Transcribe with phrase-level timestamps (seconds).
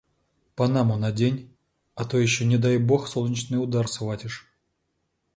[0.55, 1.37] Панаму надень,
[1.93, 4.47] а то ещё не дай бог солнечный удар схватишь.